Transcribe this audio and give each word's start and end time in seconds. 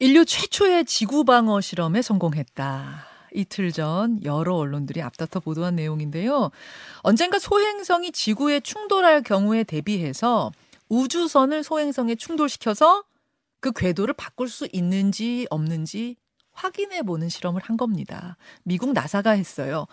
인류 0.00 0.24
최초의 0.24 0.86
지구 0.86 1.24
방어 1.24 1.60
실험에 1.60 2.02
성공했다. 2.02 3.06
이틀 3.32 3.70
전 3.70 4.22
여러 4.24 4.56
언론들이 4.56 5.00
앞다퉈 5.00 5.40
보도한 5.40 5.76
내용인데요. 5.76 6.50
언젠가 7.02 7.38
소행성이 7.38 8.10
지구에 8.10 8.58
충돌할 8.58 9.22
경우에 9.22 9.62
대비해서 9.62 10.50
우주선을 10.88 11.62
소행성에 11.62 12.16
충돌시켜서 12.16 13.04
그 13.60 13.70
궤도를 13.72 14.14
바꿀 14.14 14.48
수 14.48 14.68
있는지 14.72 15.46
없는지 15.48 16.16
확인해 16.52 17.02
보는 17.02 17.28
실험을 17.28 17.62
한 17.62 17.76
겁니다. 17.76 18.36
미국 18.64 18.92
나사가 18.92 19.30
했어요. 19.30 19.86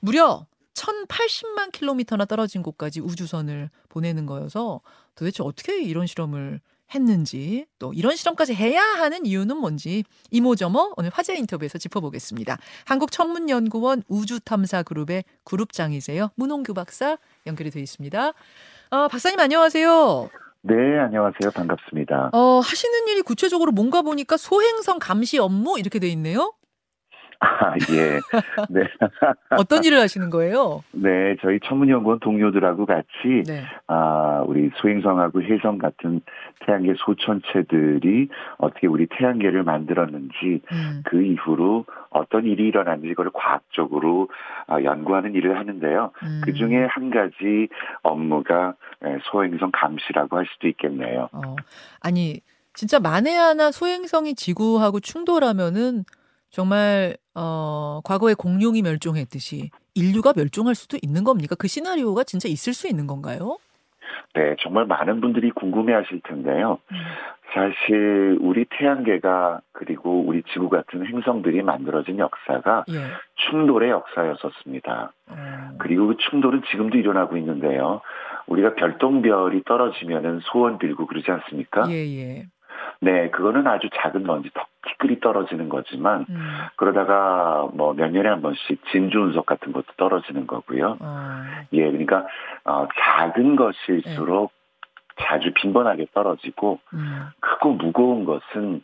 무려 0.00 0.46
1080만 0.74 1.70
킬로미터나 1.70 2.24
떨어진 2.24 2.62
곳까지 2.62 3.00
우주선을 3.00 3.70
보내는 3.88 4.26
거여서 4.26 4.80
도대체 5.14 5.44
어떻게 5.44 5.80
이런 5.80 6.06
실험을 6.06 6.60
했는지 6.92 7.66
또 7.78 7.92
이런 7.92 8.16
실험까지 8.16 8.54
해야 8.54 8.82
하는 8.82 9.26
이유는 9.26 9.56
뭔지 9.56 10.04
이모저모 10.30 10.94
오늘 10.96 11.10
화제 11.12 11.34
인터뷰에서 11.36 11.78
짚어보겠습니다. 11.78 12.58
한국천문연구원 12.86 14.02
우주탐사그룹의 14.08 15.24
그룹장이세요. 15.44 16.30
문홍규 16.36 16.74
박사 16.74 17.18
연결이 17.46 17.70
되어 17.70 17.82
있습니다. 17.82 18.32
어, 18.90 19.08
박사님 19.08 19.38
안녕하세요. 19.40 20.28
네, 20.62 20.74
안녕하세요. 20.98 21.50
반갑습니다. 21.54 22.30
어, 22.32 22.60
하시는 22.60 23.08
일이 23.08 23.20
구체적으로 23.22 23.70
뭔가 23.72 24.00
보니까 24.02 24.36
소행성 24.36 24.98
감시 24.98 25.38
업무 25.38 25.78
이렇게 25.78 25.98
돼 25.98 26.08
있네요. 26.08 26.54
아, 27.44 27.74
예. 27.92 28.20
네. 28.70 28.88
어떤 29.50 29.84
일을 29.84 30.00
하시는 30.00 30.30
거예요? 30.30 30.82
네, 30.92 31.36
저희 31.42 31.60
천문연구원 31.60 32.20
동료들하고 32.20 32.86
같이 32.86 33.42
네. 33.46 33.62
아, 33.86 34.42
우리 34.46 34.70
소행성하고 34.76 35.42
혜성 35.42 35.78
같은 35.78 36.20
태양계 36.60 36.94
소천체들이 36.96 38.28
어떻게 38.58 38.86
우리 38.86 39.06
태양계를 39.06 39.62
만들었는지 39.62 40.62
음. 40.72 41.02
그 41.04 41.22
이후로 41.22 41.84
어떤 42.10 42.44
일이 42.44 42.68
일어났는지 42.68 43.08
그걸 43.14 43.30
과학적으로 43.32 44.28
아, 44.66 44.82
연구하는 44.82 45.34
일을 45.34 45.58
하는데요. 45.58 46.12
음. 46.22 46.40
그 46.44 46.54
중에 46.54 46.86
한 46.86 47.10
가지 47.10 47.68
업무가 48.02 48.74
예, 49.04 49.18
소행성 49.30 49.70
감시라고 49.72 50.36
할 50.36 50.46
수도 50.52 50.68
있겠네요. 50.68 51.28
어, 51.32 51.56
아니 52.00 52.40
진짜 52.72 52.98
만에 52.98 53.34
하나 53.34 53.70
소행성이 53.70 54.34
지구하고 54.34 55.00
충돌하면은 55.00 56.04
정말 56.54 57.16
어, 57.34 58.00
과거에 58.04 58.34
공룡이 58.34 58.80
멸종했듯이 58.82 59.70
인류가 59.96 60.32
멸종할 60.36 60.76
수도 60.76 60.96
있는 61.02 61.24
겁니까? 61.24 61.56
그 61.58 61.66
시나리오가 61.66 62.22
진짜 62.22 62.48
있을 62.48 62.72
수 62.72 62.86
있는 62.86 63.08
건가요? 63.08 63.58
네, 64.34 64.54
정말 64.60 64.86
많은 64.86 65.20
분들이 65.20 65.50
궁금해하실 65.50 66.20
텐데요. 66.22 66.78
음. 66.92 66.96
사실 67.52 68.38
우리 68.40 68.66
태양계가 68.66 69.62
그리고 69.72 70.22
우리 70.24 70.44
지구 70.52 70.68
같은 70.68 71.04
행성들이 71.04 71.62
만들어진 71.62 72.20
역사가 72.20 72.84
예. 72.88 73.00
충돌의 73.50 73.90
역사였었습니다. 73.90 75.12
어, 75.26 75.70
그리고 75.78 76.06
그 76.06 76.16
충돌은 76.18 76.62
지금도 76.70 76.98
일어나고 76.98 77.36
있는데요. 77.36 78.00
우리가 78.46 78.74
별똥별이 78.74 79.64
떨어지면은 79.64 80.40
소원 80.44 80.78
빌고 80.78 81.06
그러지 81.06 81.30
않습니까? 81.32 81.90
예, 81.90 81.94
예. 81.94 82.46
네, 83.04 83.30
그거는 83.30 83.66
아주 83.66 83.88
작은 83.94 84.24
먼지, 84.24 84.50
턱 84.54 84.66
티끌이 84.86 85.20
떨어지는 85.20 85.68
거지만 85.68 86.26
음. 86.28 86.50
그러다가 86.76 87.68
뭐 87.72 87.94
몇 87.94 88.10
년에 88.10 88.28
한 88.28 88.42
번씩 88.42 88.82
진주 88.90 89.18
운석 89.18 89.46
같은 89.46 89.72
것도 89.72 89.86
떨어지는 89.96 90.46
거고요. 90.46 90.98
어, 91.00 91.42
예, 91.72 91.90
그러니까 91.90 92.26
어, 92.64 92.86
작은 92.98 93.56
것일수록 93.56 94.52
자주 95.20 95.52
빈번하게 95.54 96.06
떨어지고 96.12 96.80
음. 96.92 97.28
크고 97.40 97.74
무거운 97.74 98.24
것은 98.24 98.82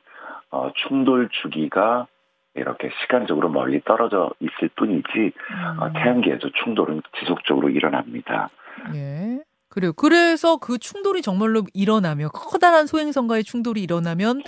어, 0.50 0.70
충돌 0.76 1.28
주기가 1.42 2.06
이렇게 2.54 2.90
시간적으로 3.02 3.48
멀리 3.48 3.80
떨어져 3.82 4.30
있을 4.40 4.70
뿐이지 4.76 5.32
어, 5.80 5.86
음. 5.86 5.92
태양계에서 5.94 6.48
충돌은 6.64 7.02
지속적으로 7.18 7.68
일어납니다. 7.68 8.48
예. 8.94 9.38
그래요. 9.70 9.92
그래서 9.92 10.56
그 10.56 10.78
충돌이 10.78 11.22
정말로 11.22 11.62
일어나면 11.72 12.30
커다란 12.32 12.86
소행성과의 12.86 13.44
충돌이 13.44 13.80
일어나면 13.82 14.42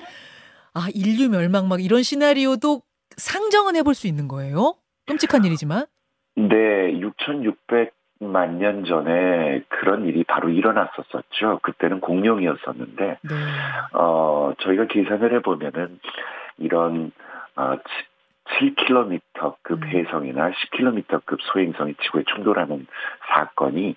아 0.75 0.89
인류 0.93 1.31
멸망 1.31 1.69
막 1.69 1.83
이런 1.83 2.03
시나리오도 2.03 2.83
상정은 3.17 3.77
해볼 3.77 3.95
수 3.95 4.09
있는 4.09 4.27
거예요. 4.29 4.75
끔찍한 5.07 5.45
일이지만. 5.45 5.87
네, 6.35 6.55
6,600만 6.99 8.55
년 8.55 8.85
전에 8.85 9.63
그런 9.69 10.07
일이 10.07 10.25
바로 10.25 10.49
일어났었었죠. 10.49 11.61
그때는 11.63 12.01
공룡이었었는데 12.01 13.19
네. 13.23 13.35
어, 13.93 14.53
저희가 14.61 14.87
계산을 14.87 15.35
해보면은 15.35 16.01
이런 16.59 17.13
어, 17.55 17.77
7km급 18.59 19.83
음. 19.83 19.85
해성이나 19.89 20.51
10km급 20.51 21.39
소행성이 21.53 21.95
지구에 22.03 22.25
충돌하는 22.35 22.87
사건이 23.33 23.95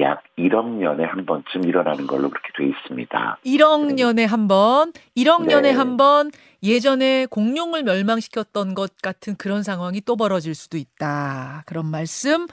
약 0.00 0.22
1억 0.38 0.66
년에 0.78 1.04
한 1.04 1.24
번쯤 1.26 1.64
일어나는 1.64 2.06
걸로 2.06 2.28
그렇게 2.30 2.48
돼 2.56 2.66
있습니다. 2.66 3.38
1억 3.44 3.94
년에 3.94 4.24
한 4.24 4.48
번, 4.48 4.92
1억 5.16 5.42
네. 5.46 5.54
년에 5.54 5.70
한 5.70 5.96
번 5.96 6.30
예전에 6.62 7.26
공룡을 7.26 7.82
멸망시켰던 7.82 8.74
것 8.74 8.92
같은 9.02 9.34
그런 9.36 9.62
상황이 9.62 10.00
또 10.00 10.16
벌어질 10.16 10.54
수도 10.54 10.78
있다. 10.78 11.64
그런 11.66 11.86
말씀. 11.86 12.46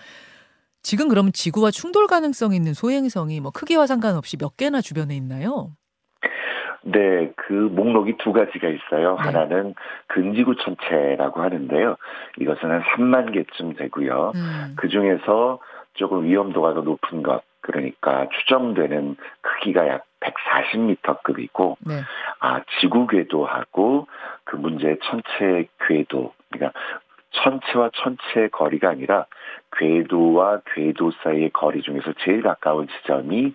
지금 0.82 1.10
그러면 1.10 1.32
지구와 1.34 1.72
충돌 1.72 2.08
가능성이 2.08 2.56
있는 2.56 2.74
소행성이 2.74 3.40
뭐 3.40 3.52
크기와 3.52 3.86
상관없이 3.86 4.38
몇 4.38 4.58
개나 4.58 4.82
주변에 4.82 5.16
있나요? 5.16 5.76
네, 6.84 7.32
그 7.36 7.54
목록이 7.54 8.18
두 8.18 8.32
가지가 8.32 8.68
있어요. 8.68 9.16
네. 9.16 9.24
하나는 9.24 9.76
근지구 10.08 10.56
천체라고 10.56 11.42
하는데요. 11.42 11.96
이것은 12.40 12.72
한 12.72 12.82
3만 12.82 13.34
개쯤 13.34 13.76
되고요. 13.76 14.32
음. 14.36 14.76
그 14.78 14.88
중에서 14.88 15.60
조금 15.94 16.24
위험도가 16.24 16.74
더 16.74 16.82
높은 16.82 17.24
것, 17.24 17.42
그러니까 17.62 18.28
추정되는 18.30 19.18
크기가 19.42 19.88
약 19.88 20.06
140m급이고, 20.22 21.78
네. 21.86 22.02
아, 22.40 22.62
지구 22.80 23.08
궤도하고 23.08 24.08
그 24.46 24.56
문제의 24.56 24.98
천체 25.04 25.68
궤도, 25.88 26.34
그러니까 26.52 26.78
천체와 27.32 27.92
천체의 27.94 28.50
거리가 28.50 28.90
아니라 28.90 29.26
궤도와 29.78 30.62
궤도 30.74 31.12
사이의 31.24 31.52
거리 31.52 31.82
중에서 31.82 32.14
제일 32.24 32.42
가까운 32.42 32.88
지점이 32.88 33.54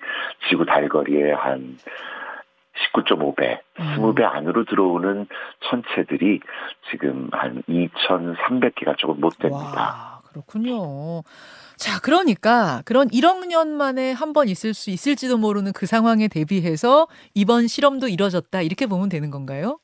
지구 0.49 0.65
달거리의 0.65 1.35
한 1.35 1.77
19.5배, 2.95 3.59
음. 3.81 3.97
20배 3.99 4.23
안으로 4.23 4.65
들어오는 4.65 5.27
천체들이 5.69 6.41
지금 6.91 7.29
한 7.33 7.63
2,300개가 7.69 8.97
조금 8.97 9.21
못 9.21 9.37
됩니다. 9.39 9.63
와, 9.77 10.21
그렇군요. 10.31 11.23
자, 11.77 12.01
그러니까 12.01 12.83
그런 12.85 13.09
1억 13.09 13.47
년 13.49 13.77
만에 13.77 14.13
한 14.13 14.33
번 14.33 14.49
있을 14.49 14.75
수 14.75 14.91
있을지도 14.91 15.39
모르는 15.39 15.73
그 15.73 15.87
상황에 15.87 16.29
대비해서 16.29 17.07
이번 17.35 17.67
실험도 17.69 18.09
이뤄졌다. 18.09 18.63
이렇게 18.63 18.87
보면 18.87 19.09
되는 19.09 19.31
건가요? 19.31 19.79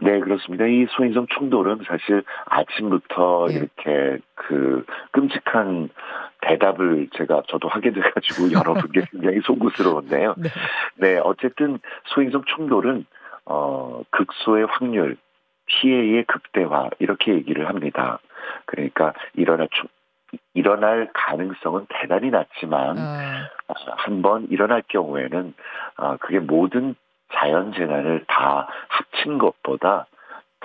네, 0.00 0.18
그렇습니다. 0.20 0.66
이 0.66 0.86
소행성 0.90 1.26
충돌은 1.38 1.80
사실 1.86 2.24
아침부터 2.46 3.46
예. 3.50 3.54
이렇게 3.54 4.18
그 4.34 4.84
끔찍한 5.12 5.88
대답을 6.44 7.08
제가 7.16 7.42
저도 7.48 7.68
하게 7.68 7.90
돼가지고 7.92 8.52
여러분께 8.52 9.02
굉장히 9.10 9.40
송구스러운데요. 9.44 10.34
네. 10.38 10.48
네, 10.96 11.18
어쨌든 11.18 11.78
소행성 12.06 12.44
충돌은 12.44 13.06
어 13.46 14.02
극소의 14.10 14.66
확률, 14.70 15.16
피해의 15.66 16.24
극대화 16.24 16.90
이렇게 16.98 17.34
얘기를 17.34 17.68
합니다. 17.68 18.18
그러니까 18.66 19.12
일어날 19.34 19.68
충 19.72 19.88
일어날 20.52 21.10
가능성은 21.12 21.86
대단히 21.88 22.30
낮지만 22.30 22.98
아, 22.98 23.74
한번 23.96 24.46
일어날 24.50 24.82
경우에는 24.88 25.54
아, 25.96 26.16
그게 26.16 26.40
모든 26.40 26.94
자연 27.34 27.72
재난을 27.72 28.24
다 28.26 28.68
합친 28.88 29.38
것보다 29.38 30.06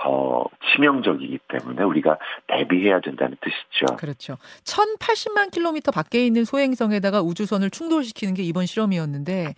더 0.02 0.46
치명적이기 0.74 1.40
때문에 1.50 1.84
우리가 1.84 2.18
대비해야 2.48 3.00
된다는 3.02 3.36
뜻이죠. 3.42 3.98
그렇죠. 3.98 4.38
1080만 4.64 5.52
킬로미터 5.52 5.92
밖에 5.92 6.26
있는 6.26 6.46
소행성에다가 6.46 7.22
우주선을 7.22 7.70
충돌시키는 7.70 8.34
게 8.34 8.44
이번 8.44 8.66
실험이었는데 8.66 9.56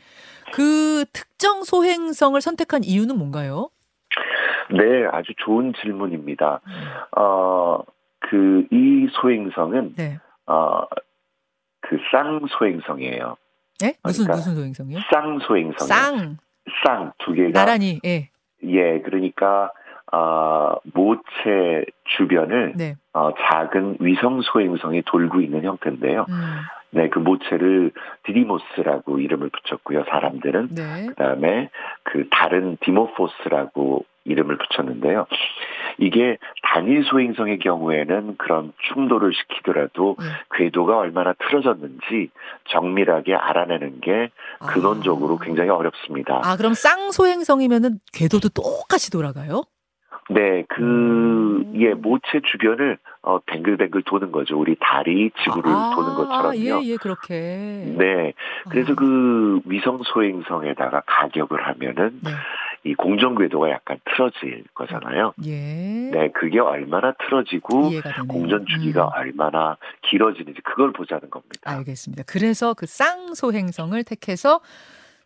그 0.54 1.06
특정 1.14 1.64
소행성을 1.64 2.40
선택한 2.42 2.84
이유는 2.84 3.18
뭔가요? 3.18 3.70
네, 4.72 5.06
아주 5.12 5.34
좋은 5.44 5.74
질문입니다. 5.82 6.62
어, 7.18 7.80
그 8.20 8.66
이 8.72 9.08
소행성은 9.22 9.96
네. 9.96 10.18
어, 10.48 10.82
그 11.82 11.98
쌍소행성이에요. 12.12 13.36
네? 13.80 13.96
무슨 14.04 14.26
그러니까 14.26 14.36
무슨 14.38 14.56
소행성이요? 14.56 15.00
쌍소행성. 15.12 15.88
쌍 15.88 16.38
쌍 16.86 17.12
두 17.20 17.34
개가 17.34 17.52
나란히 17.52 18.00
예. 18.06 18.30
예, 18.64 19.02
그러니까 19.02 19.72
어, 20.12 20.76
모체 20.94 21.86
주변을 22.18 22.74
네. 22.76 22.96
어, 23.14 23.32
작은 23.34 23.98
위성 24.00 24.42
소행성이 24.42 25.02
돌고 25.04 25.42
있는 25.42 25.64
형태인데요. 25.64 26.26
음. 26.30 26.60
네, 26.94 27.08
그 27.08 27.20
모체를 27.20 27.92
디디모스라고 28.24 29.20
이름을 29.20 29.50
붙였고요. 29.50 30.04
사람들은 30.10 30.70
네. 30.76 31.06
그다음에 31.08 31.70
그 32.04 32.28
다른 32.30 32.78
디모포스라고 32.82 34.06
이름을 34.26 34.58
붙였는데요. 34.58 35.26
이게 35.98 36.38
단일 36.64 37.04
소행성의 37.04 37.60
경우에는 37.60 38.38
그런 38.38 38.74
충돌을 38.94 39.34
시키더라도 39.34 40.16
예. 40.22 40.26
궤도가 40.58 40.98
얼마나 40.98 41.34
틀어졌는지 41.34 42.30
정밀하게 42.70 43.36
알아내는 43.36 44.02
게 44.02 44.30
근원적으로 44.68 45.40
아. 45.42 45.44
굉장히 45.44 45.70
어렵습니다. 45.70 46.42
아, 46.44 46.56
그럼 46.56 46.74
쌍소행성이면은 46.74 48.00
궤도도 48.14 48.50
똑같이 48.50 49.10
돌아가요? 49.12 49.64
네, 50.30 50.64
그, 50.70 50.82
음. 50.82 51.74
예, 51.76 51.94
모체 51.94 52.42
주변을, 52.52 52.98
어, 53.22 53.40
뱅글뱅글 53.40 54.04
도는 54.04 54.32
거죠. 54.32 54.58
우리 54.60 54.76
달이 54.80 55.32
지구를 55.44 55.72
아, 55.72 55.92
도는 55.96 56.14
것처럼요. 56.16 56.56
예, 56.56 56.82
예, 56.84 56.98
그렇게. 56.98 57.36
네. 57.98 58.34
그래서 58.70 58.94
아, 58.94 58.96
그그 58.96 59.62
위성 59.66 60.02
소행성에다가 60.04 61.04
가격을 61.06 61.68
하면은 61.68 62.20
네. 62.24 62.32
이 62.84 62.96
공정 62.96 63.36
궤도가 63.36 63.70
약간 63.70 64.00
틀어질 64.06 64.64
거잖아요. 64.74 65.34
예. 65.46 66.10
네, 66.12 66.30
그게 66.34 66.60
얼마나 66.60 67.14
틀어지고. 67.14 67.92
공전 68.28 68.66
주기가 68.66 69.06
음. 69.06 69.10
얼마나 69.14 69.78
길어지는지 70.02 70.62
그걸 70.62 70.92
보자는 70.92 71.30
겁니다. 71.30 71.72
알겠습니다. 71.72 72.24
그래서 72.26 72.74
그 72.74 72.88
쌍소행성을 72.88 74.04
택해서 74.04 74.62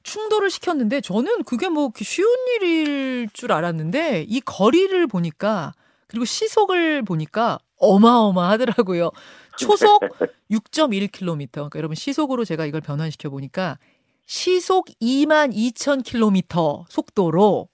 충돌을 0.05 0.51
시켰는데 0.51 1.01
저는 1.01 1.43
그게 1.43 1.67
뭐 1.67 1.91
쉬운 1.99 2.29
일일 2.55 3.27
줄 3.33 3.51
알았는데 3.51 4.25
이 4.29 4.39
거리를 4.39 5.07
보니까 5.07 5.73
그리고 6.07 6.25
시속을 6.25 7.01
보니까 7.01 7.57
어마어마하더라고요. 7.77 9.09
초속 9.57 10.01
6.1km. 10.51 11.51
그러니까 11.51 11.79
여러분 11.79 11.95
시속으로 11.95 12.45
제가 12.45 12.65
이걸 12.67 12.81
변환시켜 12.81 13.29
보니까 13.31 13.79
시속 14.27 14.87
2만 15.01 15.53
2천 15.53 16.03
km 16.05 16.85
속도로 16.87 17.67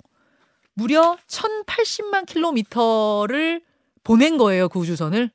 무려 0.73 1.17
1,080만 1.27 2.25
km를 2.25 3.61
보낸 4.03 4.37
거예요, 4.37 4.69
그 4.69 4.79
우주선을. 4.79 5.31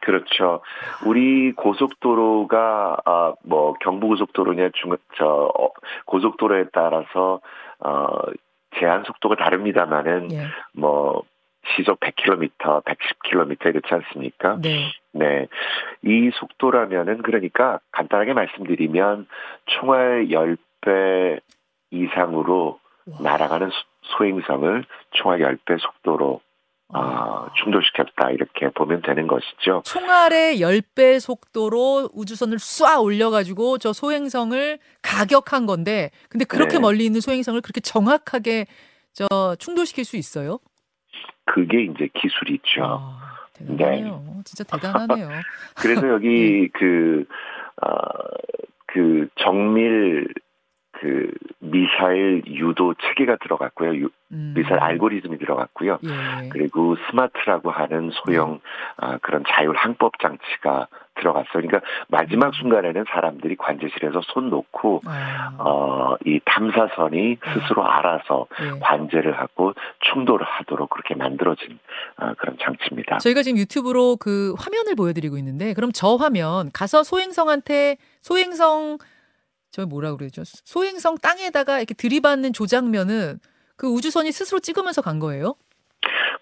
그렇죠. 0.00 0.60
우리 1.06 1.52
고속도로가 1.52 2.96
아 3.04 3.34
뭐 3.44 3.74
경부고속도로냐 3.80 4.70
중저 4.74 5.24
어, 5.58 5.68
고속도로에 6.06 6.66
따라서 6.72 7.40
어 7.80 8.06
제한 8.78 9.04
속도가 9.04 9.36
다릅니다만은 9.36 10.32
예. 10.32 10.44
뭐 10.72 11.22
시속 11.76 12.00
100km, 12.00 12.82
110km 12.84 13.66
이렇지 13.66 13.94
않습니까? 13.94 14.58
네. 14.62 14.86
네. 15.12 15.46
이 16.02 16.30
속도라면은 16.34 17.22
그러니까 17.22 17.80
간단하게 17.92 18.32
말씀드리면 18.32 19.26
총알 19.66 20.26
10배 20.28 21.40
이상으로 21.90 22.78
와. 23.06 23.18
날아가는 23.22 23.68
소- 23.70 23.76
소행성을 24.16 24.84
총알 25.12 25.40
10배 25.40 25.78
속도로 25.80 26.40
아, 26.92 27.48
충돌시켰다 27.62 28.30
이렇게 28.30 28.68
보면 28.70 29.02
되는 29.02 29.26
것이죠. 29.26 29.82
총알의 29.84 30.60
10배 30.60 31.20
속도로 31.20 32.10
우주선을 32.12 32.58
쏴 32.58 33.02
올려가지고 33.02 33.78
저 33.78 33.92
소행성을 33.92 34.78
가격한 35.02 35.66
건데, 35.66 36.10
근데 36.28 36.44
그렇게 36.44 36.74
네. 36.74 36.80
멀리 36.80 37.04
있는 37.04 37.20
소행성을 37.20 37.60
그렇게 37.60 37.80
정확하게 37.80 38.66
저 39.12 39.54
충돌시킬 39.58 40.04
수 40.04 40.16
있어요? 40.16 40.58
그게 41.44 41.82
이제 41.84 42.08
기술이죠. 42.14 42.82
아, 42.82 43.36
대단하네요. 43.54 44.42
진짜 44.44 44.64
대단하네요. 44.64 45.28
그래서 45.76 46.08
여기 46.08 46.68
그, 46.74 47.24
어, 47.82 47.88
그 48.86 49.28
정밀 49.36 50.28
그 51.00 51.30
미사일 51.60 52.42
유도 52.46 52.92
체계가 52.94 53.36
들어갔고요. 53.42 53.94
유- 53.96 54.10
음. 54.32 54.52
미사일 54.54 54.80
알고리즘이 54.80 55.38
들어갔고요. 55.38 55.98
예. 56.04 56.48
그리고 56.50 56.94
스마트라고 57.08 57.70
하는 57.70 58.10
소형 58.12 58.60
아, 58.98 59.16
그런 59.18 59.42
자율 59.48 59.74
항법 59.76 60.12
장치가 60.20 60.88
들어갔어요. 61.16 61.52
그러니까 61.54 61.80
마지막 62.08 62.54
순간에는 62.54 63.04
사람들이 63.08 63.56
관제실에서 63.56 64.20
손 64.26 64.50
놓고 64.50 65.00
아, 65.06 65.54
어, 65.58 66.16
이 66.26 66.38
탐사선이 66.44 67.38
스스로 67.54 67.86
알아서 67.90 68.46
예. 68.62 68.78
관제를 68.80 69.38
하고 69.38 69.72
충돌을 70.12 70.44
하도록 70.46 70.88
그렇게 70.90 71.14
만들어진 71.14 71.78
아, 72.16 72.34
그런 72.34 72.56
장치입니다. 72.60 73.18
저희가 73.18 73.42
지금 73.42 73.58
유튜브로 73.58 74.16
그 74.16 74.54
화면을 74.58 74.94
보여드리고 74.96 75.38
있는데, 75.38 75.72
그럼 75.72 75.90
저 75.94 76.16
화면 76.16 76.70
가서 76.74 77.02
소행성한테 77.02 77.96
소행성 78.20 78.98
저 79.70 79.86
뭐라 79.86 80.16
그러죠? 80.16 80.42
소행성 80.44 81.16
땅에다가 81.18 81.78
이렇게 81.78 81.94
들이받는 81.94 82.52
조장면은 82.52 83.38
그 83.76 83.86
우주선이 83.86 84.32
스스로 84.32 84.58
찍으면서 84.60 85.02
간 85.02 85.18
거예요? 85.18 85.54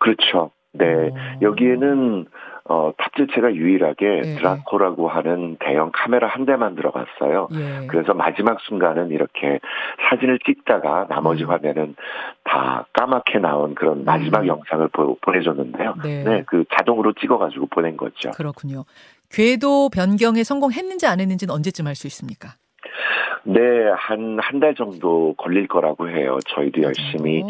그렇죠. 0.00 0.50
네. 0.72 0.84
어. 0.84 1.38
여기에는 1.42 2.26
어, 2.70 2.92
탑재체가 2.98 3.54
유일하게 3.54 4.20
예, 4.24 4.34
드라코라고 4.36 5.08
하는 5.08 5.56
대형 5.58 5.90
카메라 5.94 6.28
한 6.28 6.44
대만 6.44 6.74
들어갔어요. 6.74 7.48
예. 7.52 7.86
그래서 7.86 8.12
마지막 8.12 8.60
순간은 8.60 9.08
이렇게 9.08 9.58
사진을 10.08 10.38
찍다가 10.44 11.06
나머지 11.08 11.44
음. 11.44 11.50
화면은 11.50 11.96
다 12.44 12.86
까맣게 12.92 13.38
나온 13.38 13.74
그런 13.74 14.04
마지막 14.04 14.42
음. 14.42 14.48
영상을 14.48 14.86
보, 14.88 15.16
내줬는데요 15.32 15.94
네. 16.02 16.24
네, 16.24 16.44
그 16.46 16.64
자동으로 16.76 17.14
찍어가지고 17.14 17.66
보낸 17.68 17.96
거죠. 17.96 18.32
그렇군요. 18.32 18.84
궤도 19.30 19.88
변경에 19.88 20.44
성공했는지 20.44 21.06
안 21.06 21.20
했는지는 21.20 21.54
언제쯤 21.54 21.86
알 21.86 21.94
수 21.94 22.06
있습니까? 22.06 22.50
네, 23.44 23.60
한, 23.96 24.38
한 24.40 24.60
달 24.60 24.74
정도 24.74 25.34
걸릴 25.38 25.68
거라고 25.68 26.08
해요. 26.08 26.38
저희도 26.48 26.82
열심히, 26.82 27.42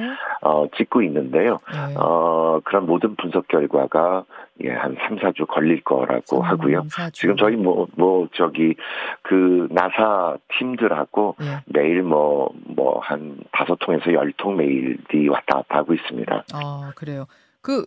어, 0.43 0.67
찍고 0.77 1.03
있는데요. 1.03 1.59
네. 1.73 1.95
어, 1.97 2.61
그런 2.65 2.87
모든 2.87 3.17
분석 3.17 3.49
결과가, 3.49 4.25
예, 4.65 4.71
한 4.73 4.95
3, 5.07 5.17
4주 5.17 5.47
걸릴 5.49 5.83
거라고 5.83 6.43
하고요. 6.43 6.83
지금 7.13 7.37
저희 7.37 7.57
뭐, 7.57 7.87
뭐, 7.97 8.29
저기, 8.35 8.75
그, 9.23 9.69
나사 9.71 10.37
팀들하고 10.59 11.37
예. 11.43 11.63
매일 11.67 12.03
뭐, 12.03 12.51
뭐, 12.67 12.99
한 13.01 13.39
다섯 13.53 13.77
통에서 13.81 14.13
열 14.13 14.33
통 14.37 14.57
메일이 14.57 15.29
왔다 15.29 15.57
갔다 15.59 15.79
하고 15.79 15.95
있습니다. 15.95 16.45
아 16.53 16.93
그래요. 16.95 17.27
그 17.63 17.85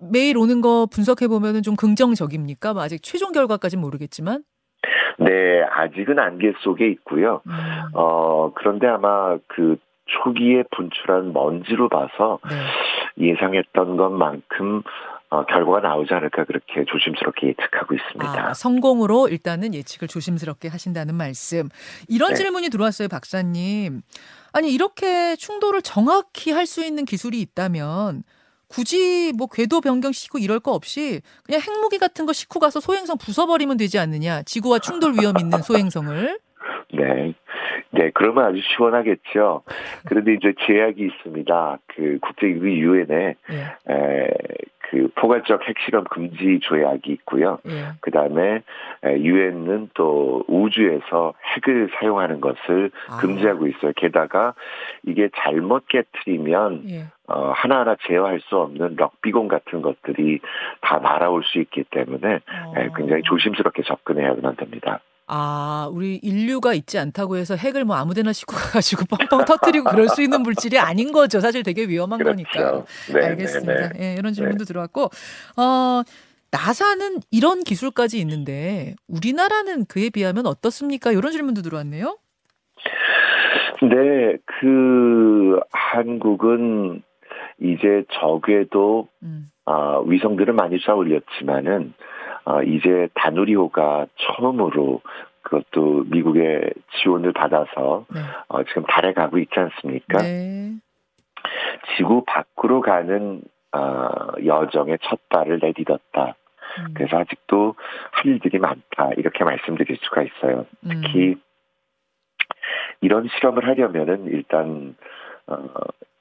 매일 0.00 0.38
오는 0.38 0.60
거 0.60 0.86
분석해 0.90 1.26
보면은 1.28 1.62
좀 1.62 1.74
긍정적입니까? 1.76 2.74
뭐 2.74 2.82
아직 2.82 3.02
최종 3.02 3.32
결과까지는 3.32 3.82
모르겠지만. 3.82 4.42
네, 5.18 5.62
아직은 5.62 6.18
안개 6.18 6.52
속에 6.60 6.88
있고요. 6.88 7.40
음, 7.46 7.52
어, 7.94 8.52
그런데 8.54 8.86
아마 8.86 9.38
그 9.48 9.76
초기에 10.06 10.64
분출한 10.70 11.32
먼지로 11.32 11.88
봐서 11.88 12.38
네. 12.50 13.30
예상했던 13.30 13.96
것만큼 13.96 14.82
어, 15.30 15.44
결과가 15.46 15.80
나오지 15.80 16.14
않을까 16.14 16.44
그렇게 16.44 16.84
조심스럽게 16.84 17.48
예측하고 17.48 17.94
있습니다. 17.94 18.48
아, 18.50 18.54
성공으로 18.54 19.28
일단은 19.28 19.74
예측을 19.74 20.06
조심스럽게 20.06 20.68
하신다는 20.68 21.14
말씀. 21.16 21.68
이런 22.08 22.30
네. 22.30 22.34
질문이 22.36 22.68
들어왔어요, 22.68 23.08
박사님. 23.08 24.02
아니 24.52 24.72
이렇게 24.72 25.34
충돌을 25.36 25.82
정확히 25.82 26.52
할 26.52 26.66
수 26.66 26.84
있는 26.84 27.04
기술이 27.04 27.40
있다면 27.40 28.22
굳이 28.74 29.32
뭐 29.36 29.46
궤도 29.46 29.80
변경 29.80 30.10
시키고 30.10 30.38
이럴 30.38 30.58
거 30.58 30.72
없이 30.72 31.20
그냥 31.44 31.60
핵무기 31.60 31.98
같은 31.98 32.26
거 32.26 32.32
싣고 32.32 32.58
가서 32.58 32.80
소행성 32.80 33.18
부숴버리면 33.18 33.78
되지 33.78 34.00
않느냐? 34.00 34.42
지구와 34.42 34.80
충돌 34.80 35.14
위험 35.14 35.38
있는 35.38 35.62
소행성을. 35.62 36.40
네. 36.92 37.34
네, 37.94 38.10
그러면 38.12 38.44
아주 38.44 38.60
시원하겠죠. 38.60 39.62
그런데 40.06 40.34
이제 40.34 40.52
제약이 40.66 41.02
있습니다. 41.02 41.78
그 41.86 42.18
국제기구 42.20 42.68
유엔에 42.68 43.34
예, 43.50 43.92
에, 43.92 44.28
그 44.90 45.08
포괄적 45.14 45.66
핵실험 45.66 46.04
금지 46.04 46.60
조약이 46.60 47.10
있고요. 47.12 47.58
예. 47.66 47.92
그 48.00 48.10
다음에 48.10 48.62
유엔은 49.04 49.90
또 49.94 50.44
우주에서 50.46 51.34
핵을 51.56 51.90
사용하는 51.94 52.40
것을 52.40 52.90
아. 53.08 53.16
금지하고 53.16 53.66
있어요. 53.66 53.92
게다가 53.96 54.54
이게 55.04 55.30
잘못 55.36 55.86
깨트리면 55.88 56.90
예. 56.90 57.04
어, 57.26 57.52
하나하나 57.54 57.96
제어할 58.06 58.40
수 58.40 58.56
없는 58.56 58.96
럭비공 58.96 59.48
같은 59.48 59.80
것들이 59.82 60.40
다 60.82 60.98
날아올 60.98 61.42
수 61.44 61.58
있기 61.58 61.84
때문에 61.84 62.34
에, 62.34 62.88
굉장히 62.96 63.20
어. 63.20 63.24
조심스럽게 63.24 63.82
접근해야만 63.84 64.56
됩니다. 64.56 65.00
아, 65.26 65.88
우리 65.90 66.16
인류가 66.16 66.74
있지 66.74 66.98
않다고 66.98 67.36
해서 67.36 67.56
핵을 67.56 67.84
뭐 67.84 67.96
아무데나 67.96 68.32
싣고 68.32 68.54
가가지고 68.54 69.04
뻥뻥 69.06 69.44
터트리고 69.46 69.90
그럴 69.90 70.08
수 70.08 70.22
있는 70.22 70.42
물질이 70.42 70.78
아닌 70.78 71.12
거죠. 71.12 71.40
사실 71.40 71.62
되게 71.62 71.86
위험한 71.86 72.22
거니까. 72.22 72.50
그렇죠. 72.50 72.86
네, 73.12 73.24
알겠습니다. 73.26 73.74
네, 73.74 73.88
네. 73.88 74.10
예, 74.10 74.14
이런 74.18 74.34
질문도 74.34 74.64
들어왔고, 74.64 75.04
어, 75.56 76.02
나사는 76.50 77.20
이런 77.30 77.64
기술까지 77.64 78.18
있는데 78.20 78.94
우리나라는 79.08 79.86
그에 79.86 80.10
비하면 80.10 80.46
어떻습니까? 80.46 81.10
이런 81.10 81.32
질문도 81.32 81.62
들어왔네요. 81.62 82.16
네, 83.82 84.36
그 84.44 85.58
한국은 85.72 87.02
이제 87.60 88.04
적외도 88.12 89.08
음, 89.22 89.46
아, 89.64 90.00
위성들을 90.06 90.52
많이 90.54 90.78
쏴 90.78 90.96
올렸지만은 90.96 91.94
어, 92.44 92.62
이제 92.62 93.08
다누리호가 93.14 94.06
처음으로 94.16 95.00
그것도 95.42 96.04
미국의 96.06 96.72
지원을 96.96 97.32
받아서 97.32 98.06
네. 98.12 98.20
어, 98.48 98.64
지금 98.64 98.84
달에 98.84 99.12
가고 99.12 99.38
있지 99.38 99.52
않습니까? 99.58 100.18
네. 100.18 100.72
지구 101.96 102.24
밖으로 102.24 102.80
가는 102.80 103.42
어, 103.72 104.08
여정의 104.44 104.98
첫 105.02 105.28
발을 105.28 105.58
내딛었다. 105.60 106.36
음. 106.78 106.94
그래서 106.94 107.18
아직도 107.18 107.74
할 108.12 108.26
일들이 108.26 108.58
많다 108.58 109.10
이렇게 109.16 109.44
말씀드릴 109.44 109.98
수가 110.02 110.22
있어요. 110.22 110.66
특히 110.82 111.36
이런 113.00 113.28
실험을 113.28 113.66
하려면은 113.66 114.26
일단 114.26 114.96
어, 115.46 115.56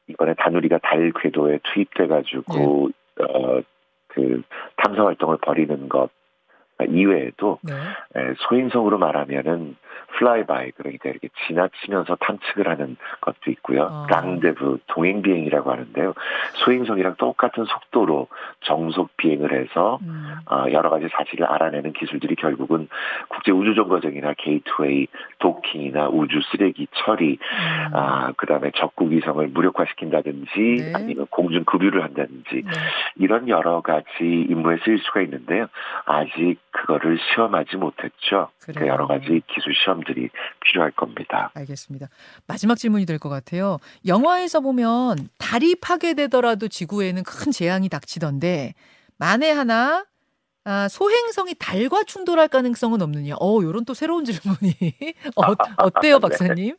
이번에 0.08 0.34
다누리가 0.34 0.80
달 0.80 1.12
궤도에 1.15 1.60
투입돼 1.63 2.08
가지고 2.08 2.89
어, 3.20 3.62
그 4.13 4.41
탐사 4.77 5.05
활동을 5.05 5.38
벌이는 5.38 5.89
것 5.89 6.10
이외에도 6.89 7.60
네. 7.63 7.74
에, 7.74 8.34
소행성으로 8.38 8.98
말하면은 8.98 9.75
flyby 10.17 10.72
그러니까 10.72 11.10
이렇게 11.10 11.30
지나치면서 11.48 12.15
탐측을 12.15 12.68
하는 12.68 12.98
것도 13.22 13.51
있고요. 13.51 13.88
아. 13.89 14.08
랑데부 14.10 14.79
동행 14.88 15.22
비행이라고 15.22 15.72
하는데요. 15.72 16.13
소행성이랑 16.65 17.15
똑같은 17.18 17.65
속도로 17.65 18.27
정속 18.62 19.15
비행을 19.18 19.53
해서 19.53 20.00
음. 20.03 20.36
어, 20.50 20.65
여러 20.72 20.89
가지 20.89 21.08
사실을 21.12 21.46
알아내는 21.46 21.94
기술들이 21.94 22.36
결국은 22.36 22.88
국제 23.27 23.51
우주 23.51 23.75
정거장이나 23.75 24.34
게이트웨이, 24.38 25.08
도킹이나 25.39 26.10
우주 26.10 26.42
쓰레기 26.51 26.88
처리, 26.94 27.39
음. 27.42 27.96
아 27.96 28.32
그다음에 28.38 28.72
적국 28.75 29.12
위성을 29.12 29.46
무력화시킨다든지 29.48 30.51
네. 30.56 30.92
아니면 30.94 31.27
공중 31.30 31.63
급유를 31.65 32.03
한다든지 32.03 32.63
네. 32.63 32.72
이런 33.15 33.48
여러 33.50 33.82
가지 33.82 34.06
임무에 34.22 34.77
쓰일 34.84 35.00
수가 35.00 35.22
있는데요. 35.22 35.68
아직 36.06 36.60
그거를 36.74 37.18
시험하지 37.20 37.77
못했죠. 37.77 38.50
그 38.60 38.74
그래요. 38.74 38.92
여러 38.94 39.08
가지 39.08 39.42
기술 39.48 39.74
시험들이 39.75 40.30
필요할 40.65 40.92
겁니다. 40.92 41.51
알겠습니다. 41.56 42.08
마지막 42.48 42.75
질문이 42.75 43.06
될 43.06 43.20
것 43.20 43.30
같아요. 43.30 43.77
영화에서 44.08 44.60
보면 44.60 45.15
달이 45.38 45.75
파괴되더라도 45.75 46.68
지구에는 46.68 47.24
큰 47.24 47.51
재앙이 47.51 47.89
닥치던데 47.89 48.74
만에 49.18 49.51
하나 49.51 50.06
아, 50.65 50.88
소행성이 50.88 51.53
달과 51.56 52.03
충돌할 52.06 52.48
가능성은 52.48 53.01
없느냐? 53.01 53.36
어, 53.39 53.60
요런 53.62 53.86
또 53.86 53.94
새로운 53.94 54.24
질문이 54.25 54.74
어, 55.36 55.44
어때요, 55.77 56.15
네. 56.20 56.22
박사님? 56.22 56.75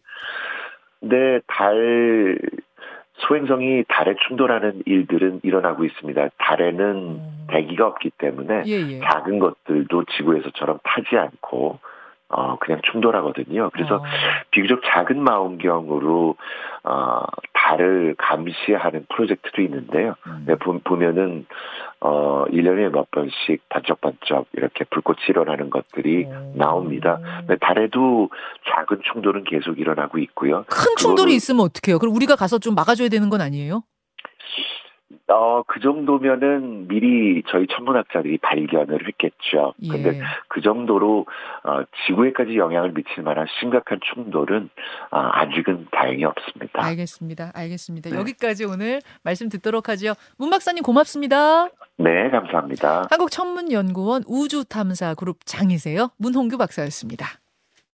근데 1.01 1.41
달 1.47 2.39
소행성이 3.27 3.85
달에 3.89 4.15
충돌하는 4.27 4.83
일들은 4.87 5.41
일어나고 5.43 5.85
있습니다. 5.85 6.29
달에는 6.39 6.85
음. 6.85 7.47
대기가 7.49 7.87
없기 7.87 8.11
때문에 8.19 8.63
예, 8.67 8.73
예. 8.73 9.01
작은 9.01 9.39
것들도 9.39 10.05
지구에서처럼 10.17 10.79
타지 10.83 11.17
않고 11.17 11.79
어 12.29 12.57
그냥 12.59 12.81
충돌하거든요. 12.91 13.71
그래서 13.73 13.97
어, 13.97 14.03
비교적 14.51 14.81
작은 14.87 15.23
망원경으로 15.23 16.37
어 16.85 17.21
달을 17.79 18.15
감시하는 18.19 19.07
프로젝트도 19.15 19.63
있는데요. 19.63 20.15
음. 20.27 20.45
네, 20.47 20.55
보- 20.57 20.79
보면은 20.79 21.47
어 22.01 22.45
1년에 22.51 22.91
몇 22.93 23.11
번씩 23.11 23.69
반짝반짝 23.69 24.47
이렇게 24.53 24.85
불꽃이 24.91 25.19
일어나는 25.29 25.71
것들이 25.71 26.25
오. 26.27 26.53
나옵니다. 26.57 27.19
네, 27.49 27.57
달에도 27.61 28.31
작은 28.71 29.01
충돌은 29.13 29.45
계속 29.45 29.79
일어나고 29.79 30.19
있고요. 30.19 30.65
큰 30.69 30.95
충돌이 30.99 31.33
그거를- 31.33 31.37
있으면 31.37 31.61
어떡해요? 31.67 31.99
그럼 31.99 32.15
우리가 32.15 32.37
가서 32.37 32.59
좀 32.59 32.75
막아줘야 32.75 33.09
되는 33.09 33.29
건 33.31 33.41
아니에요? 33.41 33.83
어, 35.29 35.63
그 35.67 35.81
정도면은 35.81 36.89
미리 36.89 37.43
저희 37.49 37.67
천문학자들이 37.67 38.39
발견을 38.39 39.07
했겠죠. 39.09 39.75
근데 39.81 40.19
예. 40.19 40.23
그 40.49 40.61
정도로 40.61 41.27
어, 41.65 41.83
지구에까지 42.07 42.57
영향을 42.57 42.93
미칠 42.93 43.23
만한 43.23 43.47
심각한 43.61 44.01
충돌은 44.13 44.71
아, 45.11 45.41
아직은 45.41 45.89
다행히 45.93 46.25
없습니다. 46.25 46.85
알겠습니다. 46.85 47.53
알겠습니다. 47.55 48.11
네. 48.11 48.17
여기까지 48.17 48.65
오늘 48.65 49.01
말씀 49.23 49.49
듣도록 49.49 49.89
하죠. 49.89 50.15
문 50.39 50.51
박사님 50.51 50.83
고맙습니다. 50.83 51.69
네, 51.97 52.31
감사합니다. 52.31 53.07
한국천문연구원 53.11 54.25
우주탐사 54.27 55.15
그룹 55.15 55.45
장이세요. 55.45 56.11
문홍규 56.19 56.59
박사였습니다. 56.59 57.27